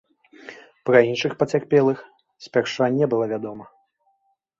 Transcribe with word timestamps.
Пра 0.89 1.01
іншых 1.09 1.35
пацярпелых 1.43 1.99
спярша 2.45 2.85
не 2.97 3.05
было 3.13 3.25
вядома. 3.35 3.63